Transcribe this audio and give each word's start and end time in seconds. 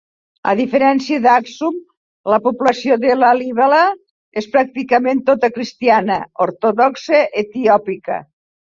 A 0.51 0.53
diferència 0.59 1.19
d'Aksum, 1.25 1.77
la 2.35 2.39
població 2.47 2.97
de 3.05 3.13
Lalibela 3.19 3.83
és 4.43 4.51
pràcticament 4.59 5.25
tota 5.31 5.55
cristiana 5.61 6.21
ortodoxa 6.51 7.25
etiòpica. 7.47 8.23